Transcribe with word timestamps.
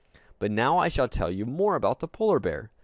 But 0.39 0.49
now 0.49 0.79
I 0.79 0.87
shall 0.87 1.07
tell 1.07 1.29
you 1.29 1.45
more 1.45 1.75
about 1.75 1.99
the 1.99 2.07
polar 2.07 2.39
bear. 2.39 2.71